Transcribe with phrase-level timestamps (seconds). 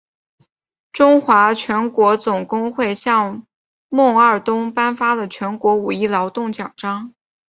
[0.91, 3.45] 中华全国总工会向
[3.87, 7.13] 孟二冬颁发了全国五一劳动奖章。